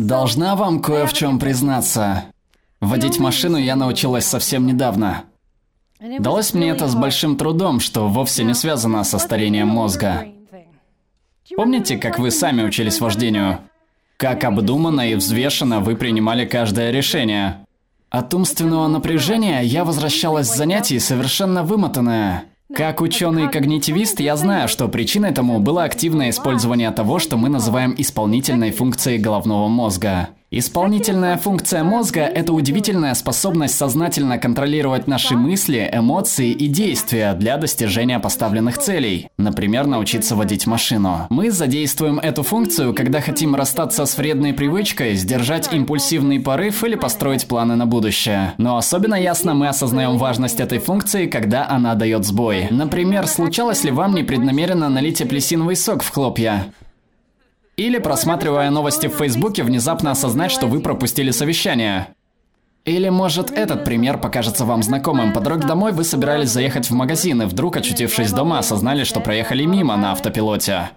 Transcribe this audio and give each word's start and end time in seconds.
Должна 0.00 0.56
вам 0.56 0.80
кое 0.80 1.04
в 1.04 1.12
чем 1.12 1.38
признаться. 1.38 2.24
Водить 2.80 3.18
машину 3.18 3.58
я 3.58 3.76
научилась 3.76 4.24
совсем 4.24 4.66
недавно. 4.66 5.24
Далось 6.00 6.54
мне 6.54 6.70
это 6.70 6.88
с 6.88 6.94
большим 6.94 7.36
трудом, 7.36 7.80
что 7.80 8.08
вовсе 8.08 8.42
не 8.44 8.54
связано 8.54 9.04
со 9.04 9.18
старением 9.18 9.68
мозга. 9.68 10.24
Помните, 11.54 11.98
как 11.98 12.18
вы 12.18 12.30
сами 12.30 12.62
учились 12.62 12.98
вождению? 12.98 13.58
Как 14.16 14.42
обдуманно 14.44 15.10
и 15.10 15.16
взвешенно 15.16 15.80
вы 15.80 15.96
принимали 15.96 16.46
каждое 16.46 16.92
решение? 16.92 17.66
От 18.08 18.32
умственного 18.32 18.88
напряжения 18.88 19.60
я 19.60 19.84
возвращалась 19.84 20.48
с 20.48 20.56
занятий 20.56 20.98
совершенно 20.98 21.62
вымотанная. 21.62 22.44
Как 22.74 23.00
ученый-когнитивист, 23.00 24.20
я 24.20 24.36
знаю, 24.36 24.68
что 24.68 24.88
причиной 24.88 25.32
тому 25.32 25.58
было 25.58 25.84
активное 25.84 26.30
использование 26.30 26.90
того, 26.92 27.18
что 27.18 27.36
мы 27.36 27.48
называем 27.48 27.94
исполнительной 27.98 28.70
функцией 28.70 29.18
головного 29.18 29.66
мозга. 29.68 30.28
Исполнительная 30.52 31.36
функция 31.36 31.84
мозга– 31.84 32.22
это 32.22 32.52
удивительная 32.52 33.14
способность 33.14 33.76
сознательно 33.76 34.36
контролировать 34.36 35.06
наши 35.06 35.36
мысли, 35.36 35.88
эмоции 35.92 36.50
и 36.50 36.66
действия 36.66 37.34
для 37.34 37.56
достижения 37.56 38.18
поставленных 38.18 38.78
целей. 38.78 39.28
Например, 39.38 39.86
научиться 39.86 40.34
водить 40.34 40.66
машину. 40.66 41.28
Мы 41.30 41.52
задействуем 41.52 42.18
эту 42.18 42.42
функцию, 42.42 42.94
когда 42.94 43.20
хотим 43.20 43.54
расстаться 43.54 44.04
с 44.04 44.18
вредной 44.18 44.52
привычкой, 44.52 45.14
сдержать 45.14 45.72
импульсивный 45.72 46.40
порыв 46.40 46.82
или 46.82 46.96
построить 46.96 47.46
планы 47.46 47.76
на 47.76 47.86
будущее. 47.86 48.54
Но 48.58 48.76
особенно 48.76 49.14
ясно 49.14 49.54
мы 49.54 49.68
осознаем 49.68 50.18
важность 50.18 50.58
этой 50.58 50.80
функции, 50.80 51.28
когда 51.28 51.68
она 51.68 51.94
дает 51.94 52.24
сбой. 52.26 52.66
Например, 52.70 53.28
случалось 53.28 53.84
ли 53.84 53.92
вам 53.92 54.16
непреднамеренно 54.16 54.88
налить 54.88 55.22
апельсиновый 55.22 55.76
сок 55.76 56.02
в 56.02 56.10
хлопья? 56.10 56.64
Или, 57.80 57.96
просматривая 57.96 58.68
новости 58.68 59.06
в 59.06 59.14
Фейсбуке, 59.14 59.62
внезапно 59.62 60.10
осознать, 60.10 60.50
что 60.50 60.66
вы 60.66 60.80
пропустили 60.80 61.30
совещание. 61.30 62.08
Или, 62.84 63.08
может, 63.08 63.50
этот 63.50 63.86
пример 63.86 64.18
покажется 64.18 64.66
вам 64.66 64.82
знакомым. 64.82 65.32
По 65.32 65.40
дороге 65.40 65.66
домой 65.66 65.92
вы 65.92 66.04
собирались 66.04 66.50
заехать 66.50 66.90
в 66.90 66.92
магазин, 66.92 67.40
и 67.40 67.46
вдруг, 67.46 67.78
очутившись 67.78 68.32
дома, 68.32 68.58
осознали, 68.58 69.04
что 69.04 69.20
проехали 69.20 69.64
мимо 69.64 69.96
на 69.96 70.12
автопилоте. 70.12 70.90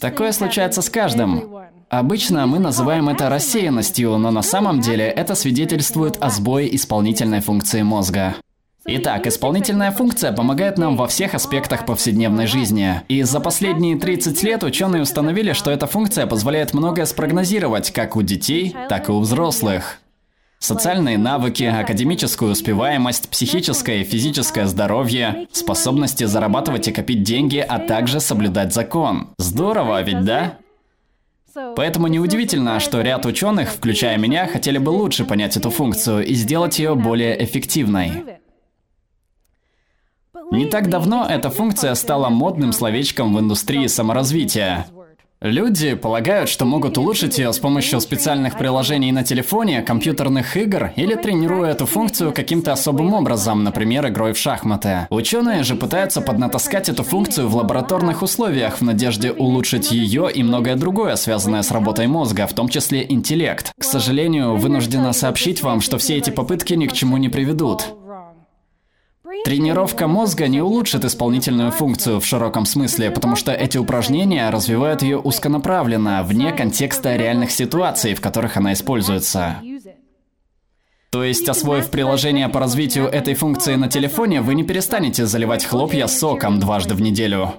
Такое 0.00 0.32
случается 0.32 0.80
с 0.80 0.88
каждым. 0.88 1.54
Обычно 1.90 2.46
мы 2.46 2.58
называем 2.58 3.10
это 3.10 3.28
рассеянностью, 3.28 4.16
но 4.16 4.30
на 4.30 4.40
самом 4.40 4.80
деле 4.80 5.04
это 5.04 5.34
свидетельствует 5.34 6.16
о 6.18 6.30
сбое 6.30 6.64
исполнительной 6.64 7.40
функции 7.40 7.82
мозга. 7.82 8.36
Итак, 8.84 9.28
исполнительная 9.28 9.92
функция 9.92 10.32
помогает 10.32 10.76
нам 10.76 10.96
во 10.96 11.06
всех 11.06 11.34
аспектах 11.34 11.86
повседневной 11.86 12.48
жизни. 12.48 13.00
И 13.08 13.22
за 13.22 13.38
последние 13.38 13.96
30 13.96 14.42
лет 14.42 14.64
ученые 14.64 15.02
установили, 15.02 15.52
что 15.52 15.70
эта 15.70 15.86
функция 15.86 16.26
позволяет 16.26 16.74
многое 16.74 17.06
спрогнозировать 17.06 17.92
как 17.92 18.16
у 18.16 18.22
детей, 18.22 18.74
так 18.88 19.08
и 19.08 19.12
у 19.12 19.20
взрослых. 19.20 20.00
Социальные 20.58 21.16
навыки, 21.16 21.62
академическую 21.64 22.52
успеваемость, 22.52 23.28
психическое 23.28 24.00
и 24.00 24.04
физическое 24.04 24.66
здоровье, 24.66 25.46
способности 25.52 26.24
зарабатывать 26.24 26.88
и 26.88 26.92
копить 26.92 27.22
деньги, 27.22 27.58
а 27.58 27.78
также 27.78 28.20
соблюдать 28.20 28.74
закон. 28.74 29.30
Здорово, 29.38 30.02
ведь 30.02 30.24
да? 30.24 30.58
Поэтому 31.76 32.06
неудивительно, 32.06 32.80
что 32.80 33.00
ряд 33.00 33.26
ученых, 33.26 33.70
включая 33.70 34.16
меня, 34.18 34.46
хотели 34.46 34.78
бы 34.78 34.90
лучше 34.90 35.24
понять 35.24 35.56
эту 35.56 35.70
функцию 35.70 36.24
и 36.26 36.34
сделать 36.34 36.78
ее 36.78 36.94
более 36.94 37.42
эффективной. 37.44 38.40
Не 40.52 40.66
так 40.66 40.90
давно 40.90 41.26
эта 41.26 41.48
функция 41.48 41.94
стала 41.94 42.28
модным 42.28 42.74
словечком 42.74 43.34
в 43.34 43.40
индустрии 43.40 43.86
саморазвития. 43.86 44.86
Люди 45.40 45.94
полагают, 45.94 46.50
что 46.50 46.66
могут 46.66 46.98
улучшить 46.98 47.38
ее 47.38 47.54
с 47.54 47.58
помощью 47.58 48.02
специальных 48.02 48.58
приложений 48.58 49.12
на 49.12 49.24
телефоне, 49.24 49.80
компьютерных 49.80 50.54
игр 50.58 50.90
или 50.94 51.14
тренируя 51.14 51.70
эту 51.70 51.86
функцию 51.86 52.34
каким-то 52.34 52.74
особым 52.74 53.14
образом, 53.14 53.64
например, 53.64 54.06
игрой 54.08 54.34
в 54.34 54.38
шахматы. 54.38 55.06
Ученые 55.08 55.62
же 55.62 55.74
пытаются 55.74 56.20
поднатаскать 56.20 56.90
эту 56.90 57.02
функцию 57.02 57.48
в 57.48 57.56
лабораторных 57.56 58.20
условиях 58.20 58.76
в 58.76 58.82
надежде 58.82 59.32
улучшить 59.32 59.90
ее 59.90 60.30
и 60.30 60.42
многое 60.42 60.76
другое, 60.76 61.16
связанное 61.16 61.62
с 61.62 61.70
работой 61.70 62.08
мозга, 62.08 62.46
в 62.46 62.52
том 62.52 62.68
числе 62.68 63.06
интеллект. 63.08 63.72
К 63.80 63.84
сожалению, 63.84 64.56
вынуждена 64.56 65.14
сообщить 65.14 65.62
вам, 65.62 65.80
что 65.80 65.96
все 65.96 66.18
эти 66.18 66.28
попытки 66.28 66.74
ни 66.74 66.86
к 66.86 66.92
чему 66.92 67.16
не 67.16 67.30
приведут. 67.30 67.94
Тренировка 69.44 70.06
мозга 70.06 70.46
не 70.48 70.60
улучшит 70.60 71.04
исполнительную 71.04 71.72
функцию 71.72 72.20
в 72.20 72.24
широком 72.24 72.64
смысле, 72.64 73.10
потому 73.10 73.36
что 73.36 73.52
эти 73.52 73.76
упражнения 73.78 74.48
развивают 74.50 75.02
ее 75.02 75.18
узконаправленно, 75.18 76.22
вне 76.22 76.52
контекста 76.52 77.16
реальных 77.16 77.50
ситуаций, 77.50 78.14
в 78.14 78.20
которых 78.20 78.56
она 78.56 78.72
используется. 78.72 79.56
То 81.10 81.24
есть, 81.24 81.48
освоив 81.48 81.90
приложение 81.90 82.48
по 82.48 82.60
развитию 82.60 83.06
этой 83.06 83.34
функции 83.34 83.74
на 83.74 83.88
телефоне, 83.88 84.40
вы 84.40 84.54
не 84.54 84.64
перестанете 84.64 85.26
заливать 85.26 85.64
хлопья 85.64 86.06
соком 86.06 86.58
дважды 86.58 86.94
в 86.94 87.02
неделю. 87.02 87.54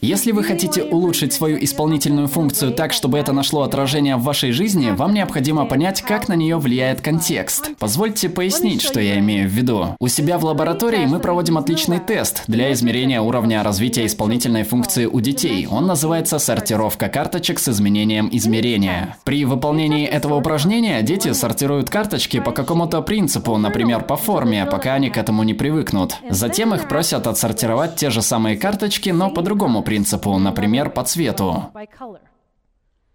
Если 0.00 0.30
вы 0.30 0.44
хотите 0.44 0.84
улучшить 0.84 1.32
свою 1.32 1.58
исполнительную 1.64 2.28
функцию 2.28 2.72
так, 2.72 2.92
чтобы 2.92 3.18
это 3.18 3.32
нашло 3.32 3.62
отражение 3.62 4.14
в 4.14 4.22
вашей 4.22 4.52
жизни, 4.52 4.90
вам 4.90 5.12
необходимо 5.12 5.64
понять, 5.64 6.02
как 6.02 6.28
на 6.28 6.34
нее 6.34 6.58
влияет 6.58 7.00
контекст. 7.00 7.70
Позвольте 7.76 8.28
пояснить, 8.28 8.82
что 8.82 9.00
я 9.00 9.18
имею 9.18 9.48
в 9.48 9.52
виду. 9.52 9.96
У 9.98 10.06
себя 10.06 10.38
в 10.38 10.44
лаборатории 10.44 11.06
мы 11.06 11.18
проводим 11.18 11.58
отличный 11.58 11.98
тест 11.98 12.44
для 12.46 12.72
измерения 12.72 13.20
уровня 13.20 13.64
развития 13.64 14.06
исполнительной 14.06 14.62
функции 14.62 15.06
у 15.06 15.18
детей. 15.18 15.66
Он 15.66 15.88
называется 15.88 16.38
«Сортировка 16.38 17.08
карточек 17.08 17.58
с 17.58 17.68
изменением 17.68 18.28
измерения». 18.30 19.16
При 19.24 19.44
выполнении 19.44 20.06
этого 20.06 20.34
упражнения 20.34 21.02
дети 21.02 21.32
сортируют 21.32 21.90
карточки 21.90 22.38
по 22.38 22.52
какому-то 22.52 23.02
принципу, 23.02 23.56
например, 23.56 24.04
по 24.04 24.16
форме, 24.16 24.66
пока 24.66 24.94
они 24.94 25.10
к 25.10 25.16
этому 25.16 25.42
не 25.42 25.54
привыкнут. 25.54 26.14
Затем 26.28 26.74
их 26.74 26.86
просят 26.86 27.26
отсортировать 27.26 27.96
те 27.96 28.10
же 28.10 28.22
самые 28.22 28.56
карточки, 28.56 29.10
но 29.10 29.30
по 29.30 29.42
принципу, 29.82 30.36
например, 30.38 30.90
по 30.90 31.04
цвету. 31.04 31.70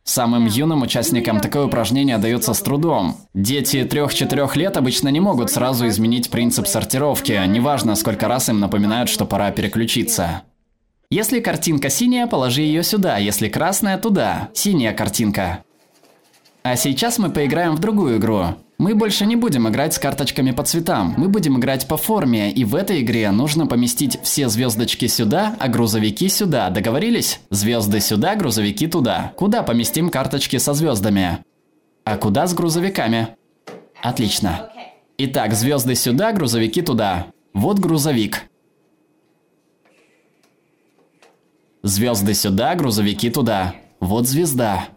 Самым 0.03 0.45
юным 0.45 0.83
участникам 0.83 1.39
такое 1.39 1.65
упражнение 1.65 2.19
дается 2.19 2.53
с 2.53 2.61
трудом. 2.61 3.17
Дети 3.33 3.77
3-4 3.77 4.55
лет 4.55 4.77
обычно 4.77 5.09
не 5.09 5.19
могут 5.19 5.49
сразу 5.49 5.87
изменить 5.87 6.29
принцип 6.29 6.67
сортировки, 6.67 7.41
неважно, 7.47 7.95
сколько 7.95 8.27
раз 8.27 8.47
им 8.49 8.59
напоминают, 8.59 9.09
что 9.09 9.25
пора 9.25 9.49
переключиться. 9.51 10.43
Если 11.09 11.39
картинка 11.39 11.89
синяя, 11.89 12.27
положи 12.27 12.61
ее 12.61 12.83
сюда, 12.83 13.17
если 13.17 13.49
красная– 13.49 13.97
туда. 13.99 14.49
Синяя 14.53 14.93
картинка. 14.93 15.63
А 16.61 16.75
сейчас 16.75 17.17
мы 17.17 17.29
поиграем 17.29 17.75
в 17.75 17.79
другую 17.79 18.17
игру. 18.17 18.55
Мы 18.77 18.93
больше 18.93 19.25
не 19.25 19.37
будем 19.37 19.69
играть 19.69 19.93
с 19.93 19.99
карточками 19.99 20.51
по 20.51 20.63
цветам, 20.63 21.13
мы 21.15 21.29
будем 21.29 21.57
играть 21.57 21.87
по 21.87 21.95
форме, 21.95 22.51
и 22.51 22.65
в 22.65 22.75
этой 22.75 23.01
игре 23.01 23.31
нужно 23.31 23.67
поместить 23.67 24.19
все 24.21 24.49
звездочки 24.49 25.07
сюда, 25.07 25.55
а 25.59 25.69
грузовики 25.69 26.27
сюда. 26.27 26.69
Договорились? 26.69 27.39
Звезды 27.49 28.01
сюда, 28.01 28.35
грузовики 28.35 28.87
туда. 28.87 29.31
Куда 29.37 29.63
поместим 29.63 30.09
карточки 30.09 30.57
со 30.57 30.73
звездами? 30.73 31.39
А 32.03 32.17
куда 32.17 32.47
с 32.47 32.53
грузовиками? 32.53 33.29
Отлично. 34.01 34.69
Итак, 35.17 35.53
звезды 35.53 35.95
сюда, 35.95 36.33
грузовики 36.33 36.81
туда. 36.81 37.27
Вот 37.53 37.79
грузовик. 37.79 38.43
Звезды 41.81 42.33
сюда, 42.33 42.75
грузовики 42.75 43.29
туда. 43.29 43.75
Вот 44.01 44.27
звезда. 44.27 44.89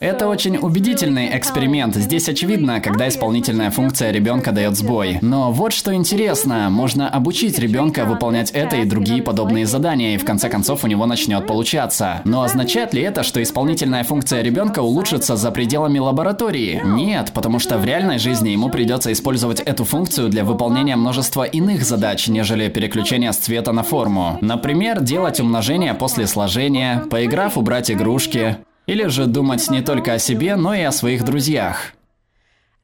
Это 0.00 0.28
очень 0.28 0.56
убедительный 0.56 1.36
эксперимент. 1.36 1.94
Здесь 1.94 2.26
очевидно, 2.26 2.80
когда 2.80 3.06
исполнительная 3.06 3.70
функция 3.70 4.10
ребенка 4.12 4.50
дает 4.50 4.74
сбой. 4.74 5.18
Но 5.20 5.52
вот 5.52 5.74
что 5.74 5.94
интересно, 5.94 6.70
можно 6.70 7.06
обучить 7.06 7.58
ребенка 7.58 8.06
выполнять 8.06 8.50
это 8.52 8.76
и 8.76 8.86
другие 8.86 9.22
подобные 9.22 9.66
задания, 9.66 10.14
и 10.14 10.16
в 10.16 10.24
конце 10.24 10.48
концов 10.48 10.84
у 10.84 10.86
него 10.86 11.04
начнет 11.04 11.46
получаться. 11.46 12.22
Но 12.24 12.40
означает 12.40 12.94
ли 12.94 13.02
это, 13.02 13.22
что 13.22 13.42
исполнительная 13.42 14.02
функция 14.02 14.40
ребенка 14.40 14.80
улучшится 14.80 15.36
за 15.36 15.50
пределами 15.50 15.98
лаборатории? 15.98 16.80
Нет, 16.82 17.32
потому 17.34 17.58
что 17.58 17.76
в 17.76 17.84
реальной 17.84 18.18
жизни 18.18 18.48
ему 18.48 18.70
придется 18.70 19.12
использовать 19.12 19.60
эту 19.60 19.84
функцию 19.84 20.30
для 20.30 20.44
выполнения 20.44 20.96
множества 20.96 21.44
иных 21.44 21.84
задач, 21.84 22.26
нежели 22.26 22.70
переключение 22.70 23.34
с 23.34 23.36
цвета 23.36 23.72
на 23.72 23.82
форму. 23.82 24.38
Например, 24.40 25.02
делать 25.02 25.40
умножение 25.40 25.92
после 25.92 26.26
сложения, 26.26 27.04
поиграв 27.10 27.58
убрать 27.58 27.90
игрушки, 27.90 28.56
или 28.90 29.06
же 29.06 29.26
думать 29.26 29.70
не 29.70 29.82
только 29.82 30.14
о 30.14 30.18
себе, 30.18 30.56
но 30.56 30.74
и 30.74 30.82
о 30.82 30.90
своих 30.90 31.24
друзьях. 31.24 31.92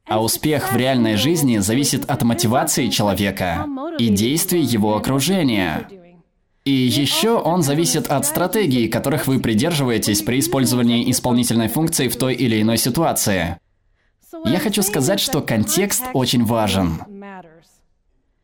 А 0.07 0.23
успех 0.23 0.71
в 0.71 0.77
реальной 0.77 1.17
жизни 1.17 1.57
зависит 1.57 2.09
от 2.09 2.23
мотивации 2.23 2.87
человека 2.87 3.65
и 3.99 4.07
действий 4.07 4.61
его 4.61 4.95
окружения. 4.95 5.89
И 6.63 6.71
еще 6.71 7.31
он 7.31 7.61
зависит 7.61 8.07
от 8.07 8.25
стратегий, 8.25 8.87
которых 8.87 9.27
вы 9.27 9.39
придерживаетесь 9.39 10.21
при 10.21 10.39
использовании 10.39 11.11
исполнительной 11.11 11.67
функции 11.67 12.07
в 12.07 12.15
той 12.15 12.35
или 12.35 12.61
иной 12.61 12.77
ситуации. 12.77 13.57
Я 14.45 14.59
хочу 14.59 14.83
сказать, 14.83 15.19
что 15.19 15.41
контекст 15.41 16.03
очень 16.13 16.45
важен. 16.45 17.01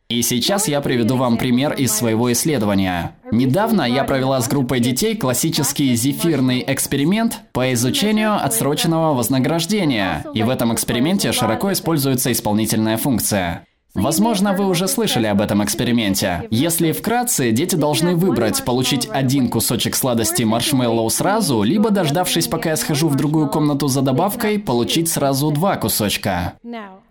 И 0.09 0.21
сейчас 0.21 0.67
я 0.67 0.81
приведу 0.81 1.15
вам 1.15 1.38
пример 1.38 1.73
из 1.73 1.91
своего 1.91 2.31
исследования. 2.31 3.15
Недавно 3.31 3.81
я 3.81 4.03
провела 4.03 4.41
с 4.41 4.47
группой 4.47 4.79
детей 4.79 5.15
классический 5.15 5.95
зефирный 5.95 6.63
эксперимент 6.67 7.41
по 7.51 7.73
изучению 7.73 8.35
отсроченного 8.35 9.13
вознаграждения. 9.15 10.25
И 10.33 10.44
в 10.44 10.50
этом 10.50 10.73
эксперименте 10.73 11.31
широко 11.31 11.71
используется 11.71 12.31
исполнительная 12.31 12.97
функция. 12.97 13.65
Возможно, 13.95 14.54
вы 14.54 14.66
уже 14.66 14.88
слышали 14.88 15.28
об 15.28 15.40
этом 15.40 15.63
эксперименте. 15.63 16.48
Если 16.50 16.92
вкратце, 16.92 17.51
дети 17.51 17.75
должны 17.75 18.16
выбрать, 18.16 18.66
получить 18.66 19.07
один 19.12 19.50
кусочек 19.50 19.95
сладости 19.95 20.42
маршмеллоу 20.42 21.10
сразу, 21.12 21.62
либо, 21.62 21.92
дождавшись, 21.92 22.48
пока 22.48 22.72
я 22.72 22.75
схожу 22.75 23.07
в 23.07 23.16
другую 23.16 23.50
комнату 23.50 23.88
за 23.88 24.01
добавкой, 24.01 24.57
получить 24.57 25.10
сразу 25.10 25.51
два 25.51 25.75
кусочка. 25.75 26.54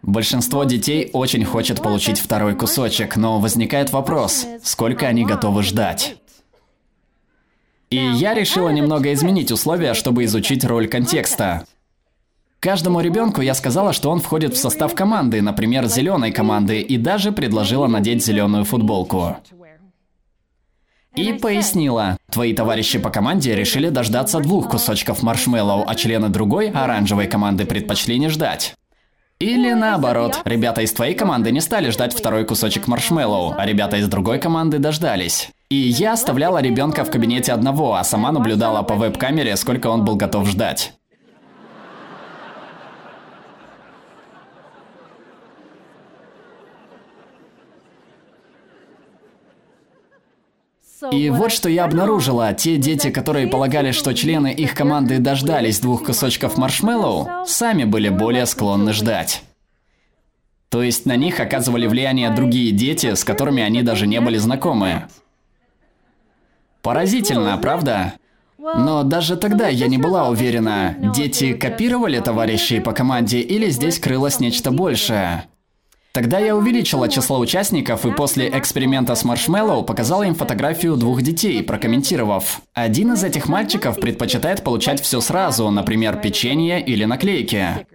Большинство 0.02 0.64
детей 0.64 1.10
очень 1.12 1.44
хочет 1.44 1.80
получить 1.80 2.18
второй 2.18 2.56
кусочек, 2.56 3.16
но 3.16 3.38
возникает 3.38 3.92
вопрос, 3.92 4.44
сколько 4.64 5.06
они 5.06 5.24
готовы 5.24 5.62
ждать? 5.62 6.16
И 7.90 7.96
я 7.96 8.34
решила 8.34 8.70
немного 8.70 9.12
изменить 9.12 9.52
условия, 9.52 9.94
чтобы 9.94 10.24
изучить 10.24 10.64
роль 10.64 10.88
контекста. 10.88 11.64
Каждому 12.62 13.00
ребенку 13.00 13.40
я 13.40 13.54
сказала, 13.54 13.92
что 13.92 14.08
он 14.08 14.20
входит 14.20 14.54
в 14.54 14.56
состав 14.56 14.94
команды, 14.94 15.42
например, 15.42 15.88
зеленой 15.88 16.30
команды, 16.30 16.80
и 16.80 16.96
даже 16.96 17.32
предложила 17.32 17.88
надеть 17.88 18.24
зеленую 18.24 18.64
футболку. 18.64 19.36
И 21.16 21.32
пояснила, 21.32 22.16
твои 22.30 22.54
товарищи 22.54 23.00
по 23.00 23.10
команде 23.10 23.56
решили 23.56 23.88
дождаться 23.88 24.38
двух 24.38 24.70
кусочков 24.70 25.24
маршмеллоу, 25.24 25.82
а 25.88 25.96
члены 25.96 26.28
другой, 26.28 26.70
оранжевой 26.70 27.26
команды, 27.26 27.66
предпочли 27.66 28.16
не 28.16 28.28
ждать. 28.28 28.76
Или 29.40 29.72
наоборот, 29.72 30.40
ребята 30.44 30.82
из 30.82 30.92
твоей 30.92 31.16
команды 31.16 31.50
не 31.50 31.60
стали 31.60 31.90
ждать 31.90 32.14
второй 32.14 32.44
кусочек 32.44 32.86
маршмеллоу, 32.86 33.56
а 33.58 33.66
ребята 33.66 33.96
из 33.96 34.06
другой 34.06 34.38
команды 34.38 34.78
дождались. 34.78 35.50
И 35.68 35.74
я 35.74 36.12
оставляла 36.12 36.62
ребенка 36.62 37.04
в 37.04 37.10
кабинете 37.10 37.52
одного, 37.52 37.94
а 37.94 38.04
сама 38.04 38.30
наблюдала 38.30 38.84
по 38.84 38.94
веб-камере, 38.94 39.56
сколько 39.56 39.88
он 39.88 40.04
был 40.04 40.14
готов 40.14 40.46
ждать. 40.46 40.92
И 51.10 51.30
вот 51.30 51.52
что 51.52 51.68
я 51.68 51.84
обнаружила. 51.84 52.52
Те 52.54 52.76
дети, 52.76 53.10
которые 53.10 53.48
полагали, 53.48 53.90
что 53.90 54.14
члены 54.14 54.52
их 54.52 54.74
команды 54.74 55.18
дождались 55.18 55.80
двух 55.80 56.04
кусочков 56.04 56.56
маршмеллоу, 56.56 57.28
сами 57.46 57.84
были 57.84 58.08
более 58.08 58.46
склонны 58.46 58.92
ждать. 58.92 59.42
То 60.68 60.82
есть 60.82 61.04
на 61.04 61.16
них 61.16 61.40
оказывали 61.40 61.86
влияние 61.86 62.30
другие 62.30 62.72
дети, 62.72 63.14
с 63.14 63.24
которыми 63.24 63.62
они 63.62 63.82
даже 63.82 64.06
не 64.06 64.20
были 64.20 64.38
знакомы. 64.38 65.08
Поразительно, 66.80 67.58
правда? 67.58 68.14
Но 68.58 69.02
даже 69.02 69.36
тогда 69.36 69.68
я 69.68 69.88
не 69.88 69.98
была 69.98 70.28
уверена, 70.28 70.96
дети 71.14 71.52
копировали 71.52 72.20
товарищей 72.20 72.80
по 72.80 72.92
команде 72.92 73.40
или 73.40 73.68
здесь 73.70 73.98
крылось 73.98 74.40
нечто 74.40 74.70
большее. 74.70 75.46
Тогда 76.12 76.38
я 76.38 76.54
увеличила 76.54 77.08
число 77.08 77.38
участников 77.38 78.04
и 78.04 78.10
после 78.10 78.50
эксперимента 78.50 79.14
с 79.14 79.24
маршмеллоу 79.24 79.82
показала 79.82 80.24
им 80.24 80.34
фотографию 80.34 80.96
двух 80.96 81.22
детей, 81.22 81.62
прокомментировав. 81.62 82.60
Один 82.74 83.14
из 83.14 83.24
этих 83.24 83.48
мальчиков 83.48 83.98
предпочитает 83.98 84.62
получать 84.62 85.00
все 85.00 85.22
сразу, 85.22 85.70
например, 85.70 86.16
печенье 86.16 86.84
или 86.84 87.06
наклейки. 87.06 87.86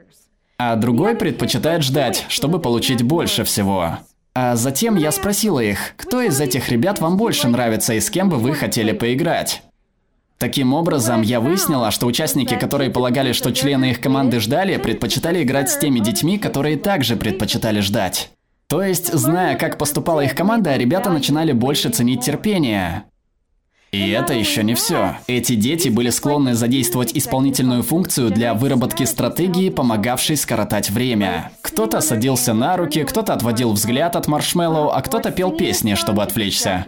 А 0.58 0.76
другой 0.76 1.14
предпочитает 1.16 1.84
ждать, 1.84 2.26
чтобы 2.28 2.58
получить 2.60 3.04
больше 3.04 3.44
всего. 3.44 4.00
А 4.34 4.56
затем 4.56 4.96
я 4.96 5.12
спросила 5.12 5.60
их, 5.60 5.94
кто 5.96 6.22
из 6.22 6.42
этих 6.42 6.70
ребят 6.70 7.00
вам 7.00 7.18
больше 7.18 7.48
нравится 7.48 7.94
и 7.94 8.00
с 8.00 8.10
кем 8.10 8.30
бы 8.30 8.38
вы 8.38 8.56
хотели 8.56 8.94
поиграть. 8.94 9.62
Таким 10.38 10.74
образом, 10.74 11.24
я 11.24 11.40
выяснила, 11.40 11.90
что 11.90 12.06
участники, 12.06 12.56
которые 12.56 12.92
полагали, 12.92 13.32
что 13.32 13.52
члены 13.52 13.92
их 13.92 14.00
команды 14.00 14.40
ждали, 14.40 14.78
предпочитали 14.78 15.42
играть 15.42 15.70
с 15.72 15.78
теми 15.78 16.00
детьми, 16.00 16.38
которые 16.38 16.78
также 16.78 17.16
предпочитали 17.16 17.80
ждать. 17.80 18.30
То 18.68 18.84
есть, 18.84 19.12
зная, 19.12 19.58
как 19.58 19.78
поступала 19.78 20.22
их 20.22 20.36
команда, 20.36 20.76
ребята 20.76 21.10
начинали 21.10 21.54
больше 21.54 21.90
ценить 21.90 22.24
терпение. 22.24 23.06
И 23.92 24.10
это 24.10 24.34
еще 24.34 24.64
не 24.64 24.76
все. 24.76 25.18
Эти 25.28 25.56
дети 25.56 25.88
были 25.88 26.10
склонны 26.10 26.54
задействовать 26.54 27.16
исполнительную 27.16 27.82
функцию 27.84 28.30
для 28.30 28.54
выработки 28.54 29.04
стратегии, 29.04 29.70
помогавшей 29.70 30.36
скоротать 30.36 30.90
время. 30.90 31.52
Кто-то 31.62 32.02
садился 32.02 32.54
на 32.54 32.76
руки, 32.76 33.04
кто-то 33.06 33.34
отводил 33.34 33.72
взгляд 33.72 34.18
от 34.18 34.28
маршмеллоу, 34.28 34.90
а 34.90 35.02
кто-то 35.02 35.32
пел 35.32 35.52
песни, 35.52 35.96
чтобы 35.96 36.22
отвлечься. 36.22 36.86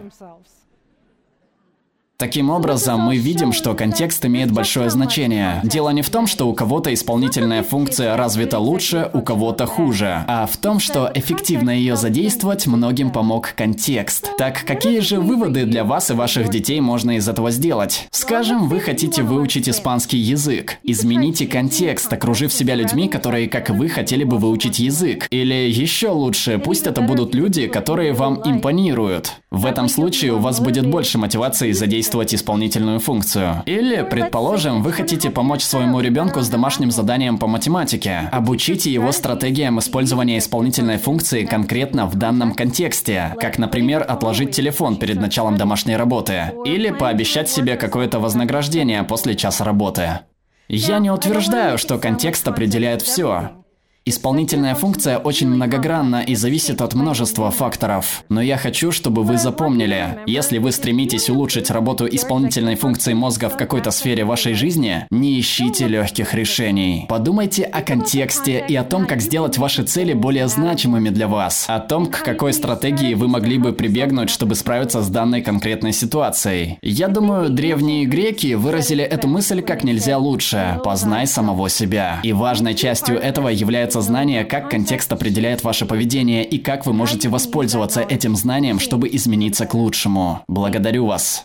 Таким 2.20 2.50
образом, 2.50 3.00
мы 3.00 3.16
видим, 3.16 3.50
что 3.50 3.72
контекст 3.72 4.22
имеет 4.26 4.52
большое 4.52 4.90
значение. 4.90 5.62
Дело 5.64 5.88
не 5.88 6.02
в 6.02 6.10
том, 6.10 6.26
что 6.26 6.50
у 6.50 6.52
кого-то 6.52 6.92
исполнительная 6.92 7.62
функция 7.62 8.14
развита 8.14 8.58
лучше, 8.58 9.08
у 9.14 9.22
кого-то 9.22 9.64
хуже, 9.64 10.26
а 10.28 10.44
в 10.46 10.58
том, 10.58 10.80
что 10.80 11.10
эффективно 11.14 11.70
ее 11.70 11.96
задействовать 11.96 12.66
многим 12.66 13.10
помог 13.10 13.54
контекст. 13.56 14.32
Так 14.36 14.66
какие 14.66 15.00
же 15.00 15.18
выводы 15.18 15.64
для 15.64 15.82
вас 15.82 16.10
и 16.10 16.12
ваших 16.12 16.50
детей 16.50 16.78
можно 16.82 17.16
из 17.16 17.26
этого 17.26 17.50
сделать? 17.50 18.06
Скажем, 18.10 18.68
вы 18.68 18.80
хотите 18.80 19.22
выучить 19.22 19.70
испанский 19.70 20.18
язык. 20.18 20.76
Измените 20.82 21.46
контекст, 21.46 22.12
окружив 22.12 22.52
себя 22.52 22.74
людьми, 22.74 23.08
которые, 23.08 23.48
как 23.48 23.70
вы, 23.70 23.88
хотели 23.88 24.24
бы 24.24 24.36
выучить 24.36 24.78
язык. 24.78 25.26
Или 25.30 25.70
еще 25.70 26.10
лучше, 26.10 26.58
пусть 26.58 26.86
это 26.86 27.00
будут 27.00 27.34
люди, 27.34 27.66
которые 27.66 28.12
вам 28.12 28.42
импонируют. 28.44 29.36
В 29.50 29.64
этом 29.64 29.88
случае 29.88 30.34
у 30.34 30.38
вас 30.38 30.60
будет 30.60 30.86
больше 30.86 31.16
мотивации 31.16 31.72
задействовать 31.72 32.09
задействовать 32.10 32.34
исполнительную 32.34 32.98
функцию. 32.98 33.62
Или, 33.66 34.02
предположим, 34.02 34.82
вы 34.82 34.92
хотите 34.92 35.30
помочь 35.30 35.62
своему 35.62 36.00
ребенку 36.00 36.40
с 36.40 36.48
домашним 36.48 36.90
заданием 36.90 37.38
по 37.38 37.46
математике. 37.46 38.28
Обучите 38.32 38.90
его 38.90 39.12
стратегиям 39.12 39.78
использования 39.78 40.38
исполнительной 40.38 40.98
функции 40.98 41.44
конкретно 41.44 42.06
в 42.06 42.16
данном 42.16 42.54
контексте, 42.54 43.34
как, 43.38 43.58
например, 43.58 44.04
отложить 44.08 44.50
телефон 44.50 44.96
перед 44.96 45.20
началом 45.20 45.56
домашней 45.56 45.96
работы, 45.96 46.52
или 46.64 46.90
пообещать 46.90 47.48
себе 47.48 47.76
какое-то 47.76 48.18
вознаграждение 48.18 49.04
после 49.04 49.36
часа 49.36 49.64
работы. 49.64 50.20
Я 50.68 50.98
не 50.98 51.10
утверждаю, 51.10 51.78
что 51.78 51.98
контекст 51.98 52.46
определяет 52.48 53.02
все. 53.02 53.59
Исполнительная 54.06 54.74
функция 54.74 55.18
очень 55.18 55.48
многогранна 55.48 56.22
и 56.22 56.34
зависит 56.34 56.80
от 56.80 56.94
множества 56.94 57.50
факторов. 57.50 58.24
Но 58.30 58.40
я 58.40 58.56
хочу, 58.56 58.92
чтобы 58.92 59.22
вы 59.24 59.36
запомнили, 59.36 60.20
если 60.26 60.56
вы 60.56 60.72
стремитесь 60.72 61.28
улучшить 61.28 61.70
работу 61.70 62.08
исполнительной 62.10 62.76
функции 62.76 63.12
мозга 63.12 63.50
в 63.50 63.58
какой-то 63.58 63.90
сфере 63.90 64.24
вашей 64.24 64.54
жизни, 64.54 65.06
не 65.10 65.38
ищите 65.38 65.86
легких 65.86 66.32
решений. 66.32 67.04
Подумайте 67.10 67.64
о 67.64 67.82
контексте 67.82 68.64
и 68.66 68.74
о 68.74 68.84
том, 68.84 69.04
как 69.04 69.20
сделать 69.20 69.58
ваши 69.58 69.82
цели 69.82 70.14
более 70.14 70.48
значимыми 70.48 71.10
для 71.10 71.28
вас. 71.28 71.66
О 71.68 71.78
том, 71.78 72.06
к 72.06 72.22
какой 72.22 72.54
стратегии 72.54 73.12
вы 73.12 73.28
могли 73.28 73.58
бы 73.58 73.74
прибегнуть, 73.74 74.30
чтобы 74.30 74.54
справиться 74.54 75.02
с 75.02 75.08
данной 75.10 75.42
конкретной 75.42 75.92
ситуацией. 75.92 76.78
Я 76.80 77.08
думаю, 77.08 77.50
древние 77.50 78.06
греки 78.06 78.54
выразили 78.54 79.04
эту 79.04 79.28
мысль 79.28 79.60
как 79.60 79.84
нельзя 79.84 80.16
лучше. 80.16 80.80
Познай 80.82 81.26
самого 81.26 81.68
себя. 81.68 82.20
И 82.22 82.32
важной 82.32 82.74
частью 82.74 83.18
этого 83.18 83.48
является 83.48 83.89
является 83.90 84.08
знание, 84.08 84.44
как 84.44 84.70
контекст 84.70 85.12
определяет 85.12 85.64
ваше 85.64 85.84
поведение 85.84 86.44
и 86.44 86.58
как 86.58 86.86
вы 86.86 86.92
можете 86.92 87.28
воспользоваться 87.28 88.02
этим 88.02 88.36
знанием, 88.36 88.78
чтобы 88.78 89.08
измениться 89.08 89.66
к 89.66 89.74
лучшему. 89.74 90.44
Благодарю 90.46 91.06
вас. 91.06 91.44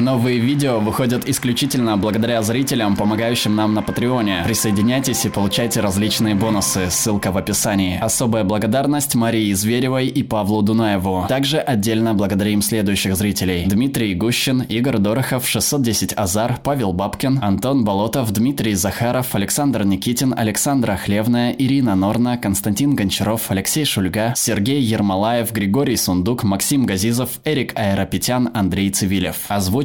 Новые 0.00 0.38
видео 0.38 0.80
выходят 0.80 1.28
исключительно 1.28 1.98
благодаря 1.98 2.40
зрителям, 2.40 2.96
помогающим 2.96 3.54
нам 3.54 3.74
на 3.74 3.82
Патреоне. 3.82 4.42
Присоединяйтесь 4.46 5.26
и 5.26 5.28
получайте 5.28 5.80
различные 5.80 6.34
бонусы, 6.34 6.88
ссылка 6.88 7.30
в 7.30 7.36
описании. 7.36 7.98
Особая 8.00 8.44
благодарность 8.44 9.14
Марии 9.14 9.52
Зверевой 9.52 10.06
и 10.06 10.22
Павлу 10.22 10.62
Дунаеву. 10.62 11.26
Также 11.28 11.58
отдельно 11.58 12.14
благодарим 12.14 12.62
следующих 12.62 13.14
зрителей. 13.14 13.66
Дмитрий 13.66 14.14
Гущин, 14.14 14.62
Игорь 14.62 14.96
Дорохов, 14.96 15.46
610 15.46 16.14
Азар, 16.16 16.58
Павел 16.64 16.94
Бабкин, 16.94 17.38
Антон 17.42 17.84
Болотов, 17.84 18.32
Дмитрий 18.32 18.74
Захаров, 18.74 19.34
Александр 19.34 19.84
Никитин, 19.84 20.34
Александра 20.34 20.96
Хлевная, 20.96 21.52
Ирина 21.52 21.94
Норна, 21.94 22.38
Константин 22.38 22.96
Гончаров, 22.96 23.50
Алексей 23.50 23.84
Шульга, 23.84 24.32
Сергей 24.34 24.80
Ермолаев, 24.80 25.52
Григорий 25.52 25.96
Сундук, 25.96 26.42
Максим 26.42 26.86
Газизов, 26.86 27.40
Эрик 27.44 27.78
Аэропетян, 27.78 28.50
Андрей 28.54 28.88
Цивилев. 28.88 29.36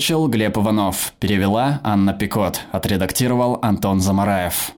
Озвучил 0.06 0.28
Глеб 0.28 0.56
Иванов. 0.56 1.14
Перевела 1.20 1.82
Анна 1.84 2.14
Пикот. 2.14 2.62
Отредактировал 2.72 3.58
Антон 3.64 4.02
Замараев. 4.02 4.72